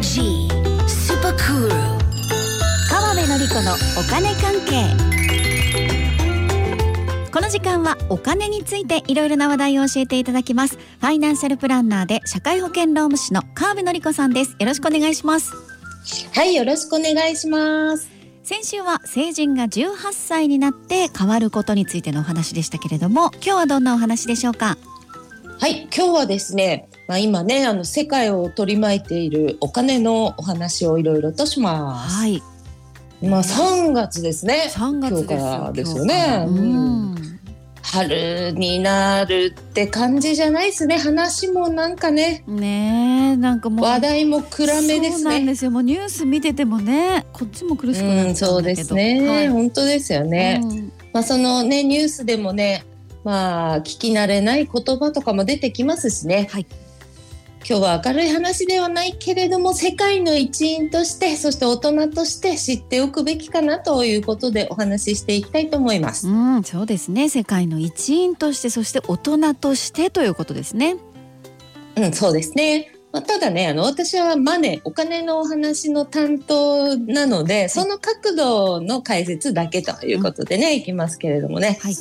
[0.00, 0.48] G
[0.88, 1.68] Super Cool
[2.88, 4.96] 川辺典子のお金関係。
[7.30, 10.76] この時間はお金についていろいろな話題を教えていただきます。
[10.76, 14.56] ファイナンシャルプランナーで社会保険労務士の川辺典子さんです。
[14.58, 15.52] よろしくお願いします。
[16.34, 18.08] はい、よろしくお願いします。
[18.42, 24.78] 先週は成人が18歳になって変わることについてのお話でしたけれども今日はどんなお話でしょうか？
[25.60, 32.16] はい、今日はですね、まあ、今ね、あの世界を取り巻いているお金のお話をいろいろとします。
[32.20, 32.40] はい
[33.20, 34.70] まあ、3月ですね。
[34.70, 36.46] 3月からですよね。
[37.82, 40.98] 春になるって感じじゃないですね。
[40.98, 45.10] 話もなんかね、ねえなんかもう話題も暗めですね。
[45.10, 50.60] そうなんですよもうニュース見ててもねこっちも苦しくなっちゃうんだけど、うん、そうですね、はい本当ですよね。
[50.62, 52.84] うんまあ、そのね、ニュースでもね、
[53.24, 56.46] まあ、聞き慣れない言葉とかも出てきますしね。
[56.52, 56.66] はい
[57.68, 66.26] 今日は明るい話ではないけれども、世界の一員として、そして大人として知っておくべきかなということでお話ししていきたいと思います。
[66.26, 70.96] うん、そうですね世界の一員としてそして大人としてということですね
[71.96, 72.92] うん、そうですね。
[73.12, 81.78] まあ、ただね、あの、私はマネー、お金のお話の担当なので、その角度の解説だけということでね、いきますけれどもね。
[81.82, 81.94] はい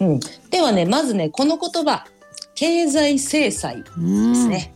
[0.00, 0.20] うん。
[0.50, 2.06] ではね、まずね、この言葉、
[2.54, 4.74] 経済制裁うんですね。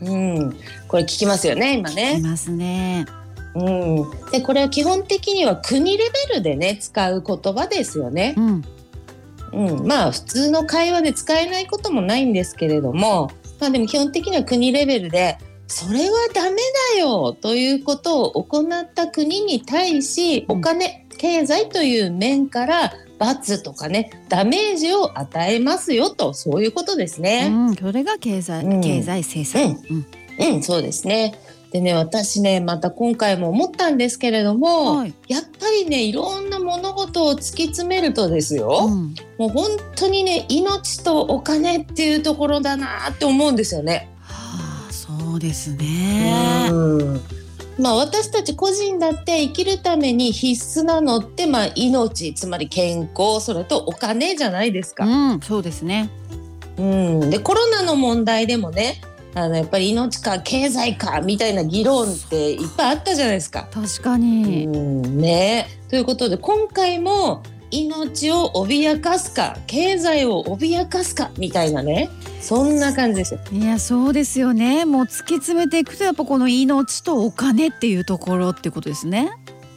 [0.00, 2.20] うん、これ聞きますよね、今いね。
[2.22, 3.06] ますね
[3.54, 4.30] うん。
[4.30, 8.34] で、これは基本的には国レベルでね、使う言葉ですよね。
[8.36, 8.64] うん
[9.52, 9.86] うん。
[9.86, 16.56] まあ、普通の会話で使えないこともないんですけれども、まあでも基本的には国レベルで、それはダメ
[16.94, 27.48] だよということを行った国に対し、うんお金、経済という面から罰とかね、ダメージを与えますよと、そういうことですね。
[27.52, 28.80] うん、それが経済、うん。
[28.80, 30.06] 経済制裁、うん。
[30.54, 31.34] うん、そうですね。
[31.72, 35.14] でね、私ね、また今回も思ったんですけれども、はい。
[35.28, 39.14] やっぱりね、いろんな物事を突き詰めるとですよ、うん。
[39.36, 44.08] もう本当にね、命とお金っていうところだなって思うんですよね。
[44.22, 46.68] はあ、そうですね。
[46.70, 46.77] うん
[47.78, 55.04] まあ私たち個人だって生きるために必須なのって、まあ命、つまり健康、それとお金じゃないですか。
[55.04, 56.10] うん、そうですね。
[56.78, 56.82] う
[57.26, 59.00] ん、でコロナの問題でもね
[59.34, 63.68] あのやっぱり命か経済かみたいな議論っていっぱいあったじゃないですか。
[63.72, 72.08] 確かうに、んね、ということで今回も命を脅かすか経済を脅かすかみたいなね
[72.40, 73.40] そんな感じですよ。
[73.52, 74.84] いやそうですよね。
[74.84, 79.30] もう突き詰めていくとやっぱこの命とお金っていうところってことですね。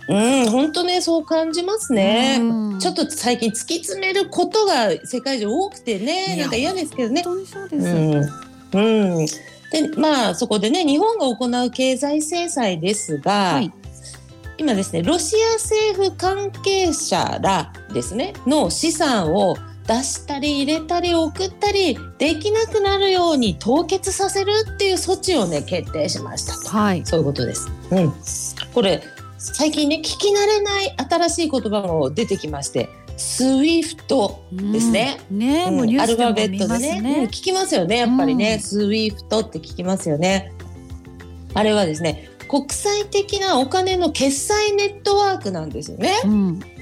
[0.07, 2.37] うん本当ねそう感じますね。
[2.41, 2.79] うん。
[2.79, 7.23] ちょっと最近突き詰めることが世界中多くてねなんか嫌ですけどね。
[7.23, 9.17] 本当にそうです、うん。
[9.17, 13.71] うん、でまあそこでね日本が行う経済制裁ですが、はい。
[14.57, 19.55] 今ですねロシア政府関係者らですねの資産を
[19.91, 26.69] 出したり入れたり送ったりできなくなるように凍結させるっていう措置をね決定しましたと。
[26.69, 27.05] はい。
[27.05, 27.69] そういうことです。
[27.91, 28.13] うん、
[28.73, 29.03] これ
[29.37, 35.19] 最近ね聞き慣れない新しい言葉も出てきまして SWIFT ですね。
[35.29, 35.37] うん。
[35.39, 35.99] ね、うん。
[35.99, 37.01] アルファベットでね。
[37.01, 38.59] ねうん聞きますよねやっぱりね、うん。
[38.61, 40.53] SWIFT って聞きますよね。
[41.53, 46.13] あれはですね国際的なお金の決済ネットワークなんですよね。
[46.23, 46.80] うん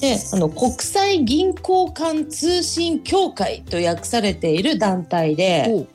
[0.00, 5.86] であの国際銀行間通信協会と訳されている団体でお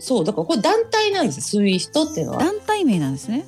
[0.00, 2.38] そうだからこれ団体なんです SWIFT っていうのは。
[2.38, 3.44] 団体名なんですね。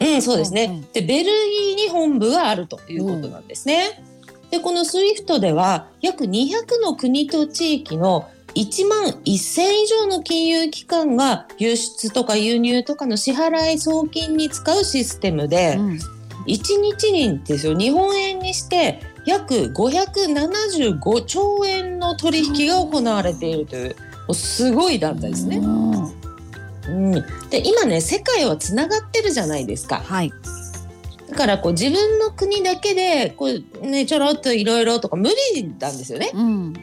[0.00, 0.92] うんそうですね、うんうん。
[0.92, 4.02] でベルギーに本部があるということなんですね、
[4.50, 15.98] でこの SWIFT では約200の国と地域の1万1000以上の金融機関が輸出とか輸入とかの支払い送金に使うシステムで、うん。
[16.46, 23.96] 1日にですよ日本円にして約575兆円の取引が行われているという
[24.34, 25.58] すごい団体ですね。
[25.58, 26.04] うん。
[26.86, 27.12] うん、
[27.48, 29.96] で今ね世界はつながってるじゃないですか。
[29.96, 30.32] はい。
[31.30, 33.48] だからこう自分の国だけでこ
[33.82, 36.74] う、ね、ちょろっといろいろとか無理なんですよね、うん。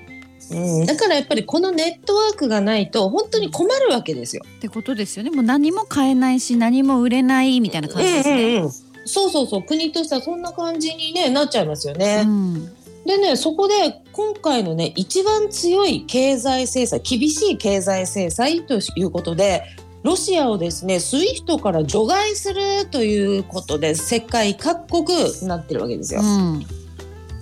[0.51, 4.43] うん、だからやっぱりこのネットワークがないと本当に困るわけですよ。
[4.57, 5.29] ってことですよね。
[5.29, 12.23] もう何も買えないし何も売れないみたいな感じですね、うんうんうんそうそうそう国としてはそんな感じに、ね、なっちゃいますよね。
[12.25, 12.75] うん
[13.05, 19.63] でねそこで今回のね一番強い経済制裁厳しい経済制裁ということで
[20.03, 26.21] ロシアをですね SWIFT から除外するということで世界各国なってるわけですよ。
[26.21, 26.65] うん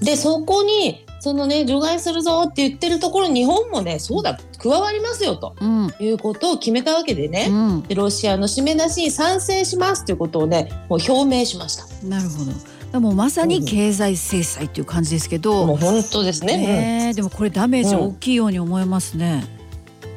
[0.01, 5.55] でそこにそのね除外するぞって言ってるところ日本もねそうだ加わりますよと。
[5.59, 5.93] うん。
[5.99, 7.81] いうことを決めたわけでね、うん。
[7.83, 11.85] でロシアの締め出しに賛成しますということをねもう表明しました。
[12.05, 12.51] なるほど。
[12.91, 16.57] でもまさに経済制裁っていう感じですけど、もう本当ですね。
[16.57, 19.43] ねえでもこれダメージ大きいように思えますね。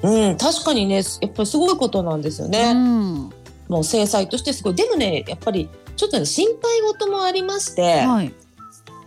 [0.02, 0.36] うん、うん。
[0.36, 2.70] 確かにねやっぱりすごいことなんですよね。
[2.70, 3.30] うん。
[3.68, 4.74] もう制裁としてすごい。
[4.74, 8.32] でもねやっぱりちょっとね心配事もありまして、はい。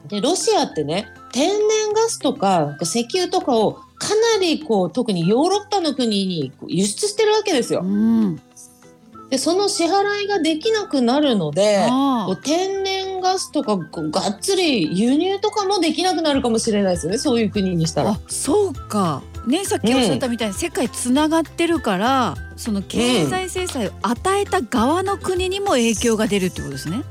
[0.08, 7.82] でロシアってね天然ガスとか石油とかをかなりこう特にヨーロッパの国に輸出してるわけですよ。
[7.84, 8.42] うん。
[9.30, 18.12] でその支払いができなくなるのであこう天然ガスとかがっつり輸入とかもできなくなるかもしれないですよねそういう国にしたら。
[18.12, 19.24] あ、そうか。
[19.48, 27.02] ねさっきおっしゃったみたいに世界つながってるから、その経済制裁を与えた側の国にも影響が出るってことですね。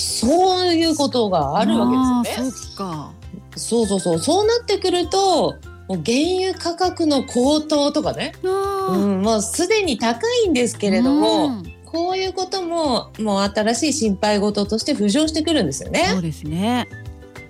[0.00, 2.50] そういうことがあるわけですよね。
[2.50, 3.12] そうか。
[3.56, 5.56] そうそうそうそうなってくると
[5.88, 8.48] もう原油価格の高騰とかね、う
[8.96, 16.14] ん、もうすでに高いんですけれども、うんこういうことももう新しい心配事として浮上してくるんですよそね。
[16.16, 16.88] うですね。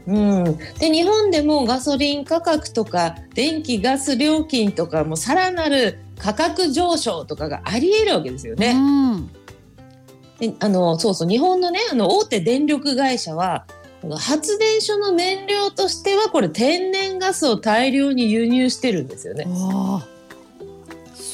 [0.07, 0.45] うん、
[0.79, 8.73] で日本でもガソリン価格とか電気ガス料金とかもさらなる価格上昇とかがありえるわけですよね。
[8.73, 9.31] うん。
[10.41, 13.65] であのそうそう日本のねあの大手電力会社は
[14.19, 19.47] 発電所の燃料としてはこれ天然ガスを大量に輸入してるんですよね。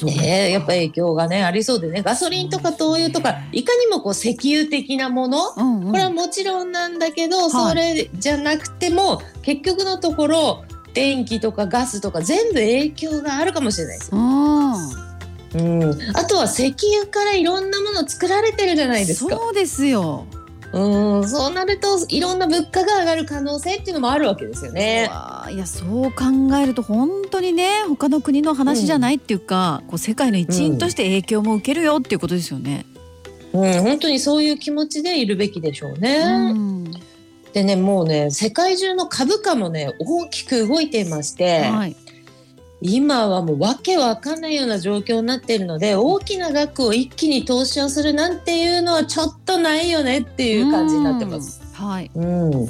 [0.03, 5.91] ねえやっぱ影響がねありそうでねガソリンとか灯油とかいかにもこう石油的なものうんうん。
[5.91, 14.11] これはもちろんなんだけど、いそれじゃなくても結局のところ電気とかガスとか全部影響があるかもしれないです。
[14.13, 15.06] うん。
[15.57, 19.35] うん、あとは石油からいろんなもの作られてるじゃないですか。
[19.35, 20.25] そうですよ。
[20.73, 25.09] うん、そうなるといろんな物価が上がる可能性っていうのもあるわけですよね。
[25.49, 26.25] いやそう考
[26.61, 32.85] えると本当にね他の国の話じゃないっていうか、こう世界の一員として影響も受けるよっていうことですよね。
[33.53, 36.17] うん、本当にそういう気持ちでいるべきでしょうね。
[36.25, 36.77] うん
[37.53, 41.95] でね、もうね、世界中の株価もね、大きく動いていまして、はい。
[42.81, 51.61] 今はもうわけわかんないような状況になっているので、大きな額を一気に投資をするなんていうのはちょっとないよねっていう感じになってます。
[51.79, 51.87] うん。
[51.87, 52.65] はいうん。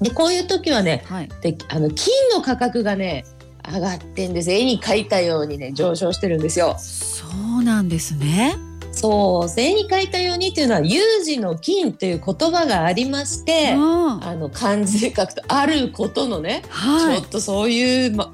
[0.00, 1.28] で、こういう時はね、はい。
[1.42, 3.24] であの金の価格がね、
[3.72, 4.50] 上がってんです。
[4.50, 6.76] 絵に描いたようにね、上昇してるんですよ。
[6.78, 7.26] そ
[7.60, 8.56] うなんですね。
[8.92, 14.24] そう、絵に描いたようにっていうのは、有事の金という言葉がありまして、うん。
[14.24, 17.28] あの漢字で書くとあることのね、はいちょっ。
[17.28, 18.32] とそういう、ま、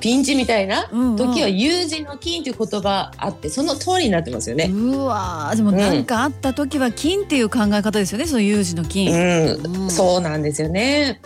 [0.00, 4.66] ピンチみたいな時は有事の金という言葉あってその通りになってますよね。
[4.72, 9.12] うわーでもなんかあった時は金っていう考え方ですよね、その有事のう金。
[9.12, 11.20] ん、うんそうなんですよね。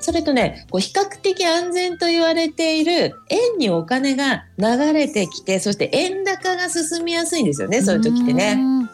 [0.00, 8.56] それとね、こう比較的安全と言われている円にお金が流れてきて、そして円高が進みやすいんですよね、そういう時ってね。
[8.58, 8.90] うん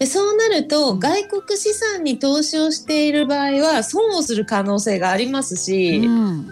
[0.00, 6.48] でそうなると、外国資産に投資をしている場合は損をする可能性がありますし、うん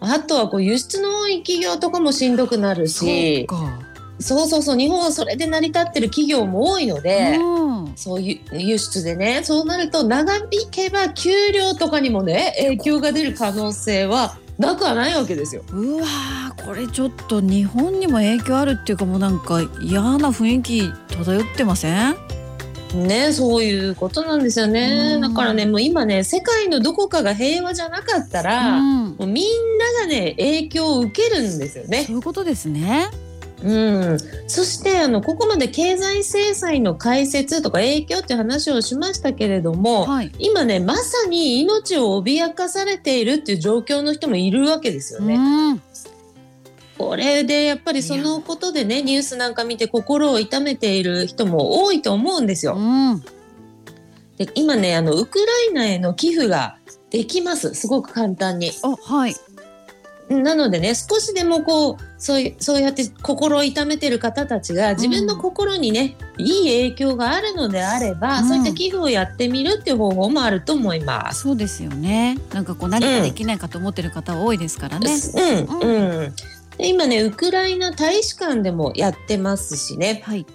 [0.00, 3.80] あとはこう輸出の多い企業とかもしんどくなるそうし、か。
[4.20, 15.62] そうそうそう、日本はそれで成り立ってる企業も多いので、うんそういう輸出でね、そうなると長引けば給料とかにもね、影響が出る可能性はなくはないわけですよ。
[15.72, 22.16] うわーこれちょっと日本にも影響あるっていうかもうなんか嫌な雰囲気漂ってません？
[22.94, 25.14] ね、そういうことなんですよね。
[25.16, 32.12] うんだからね、もう今ね、世界のどこかが平和じゃなかったら、うんもうみんながね、影響を受けるんですよねそ。
[32.12, 33.10] ういうことですね。
[33.62, 40.30] うん、そしてあのここまで経済制裁の解説とか影響っていう話をしましたけれども、はい。
[40.38, 45.34] 今ねまさに命を脅かされているっていう状況の人もいるわけですよね。
[45.34, 45.82] うん
[46.98, 52.74] これでやっぱりそのことでねニュースなんか見て心を痛めている人も多いと思うんですよ。
[52.76, 53.22] うん。
[54.36, 56.76] で今ねあのウクライナへの寄付が
[57.10, 58.72] できますすごく簡単に。
[58.82, 59.34] あはい。
[60.28, 71.42] なのでね少しでもこうそういうそうやって心を痛めてる方たちが自分の心にね、いい影響があるのであれば、うんそういった寄付をやってみるっていう方法もあると思います。
[71.42, 72.38] そうですよね。
[72.52, 75.10] なんかこう何かできないかと思ってる方多いですからね。
[75.70, 76.34] うんうん
[76.78, 80.46] で今ねウクライナ大使館でもやってますしねはい。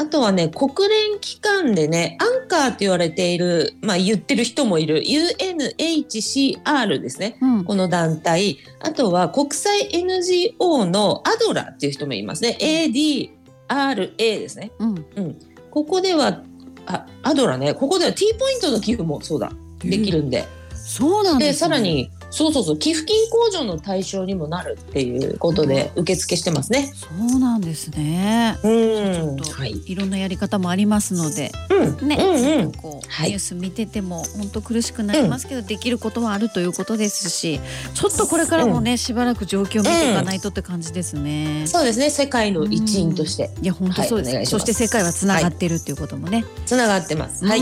[0.00, 7.64] あとはね国連機関でねアンカーと言われている、まあ、言ってる人もいる UNHCR ですねうん。
[7.64, 15.38] この団体あとは国際 NGO のアドラっていう人もいますね ADRA ですねうん。
[15.70, 16.42] ここでは
[16.86, 20.44] あアドラねここでは T ポイントの寄付もそうだできるんで、
[20.74, 21.52] そうなんです、ね。
[21.52, 21.78] でさら。
[21.78, 22.78] にそうそうそう。
[22.78, 26.92] 寄付金控除の対象にもなるっていうことで受付してますね。
[26.94, 28.58] そうなんですね。
[28.62, 29.14] うん。
[29.14, 29.80] ちょっとはい。
[29.86, 32.08] いろんなやり方もありますので、うん。
[32.08, 32.72] ね、うんうん。
[32.72, 33.28] こう、はい。
[33.28, 37.60] ニュース見てても本当苦しくなりますけど、できることはあるということですし、
[37.94, 41.66] ちょっとこれからもね、しばらく状況を見ていかないとって感じですね。
[41.66, 42.10] そうですね。
[42.10, 43.50] 世界の一員として。
[43.62, 46.44] いや本当そうです,、はいそして世界はつながってるっていうこともね。
[46.66, 47.44] つながってます。
[47.46, 47.60] はい。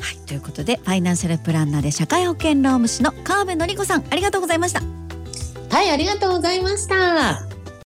[0.00, 4.80] はい、ということでファイナンシャルプランナーで社会保険労務士の川辺典子さんありがとうございました。
[5.70, 7.59] はいありがとうございました。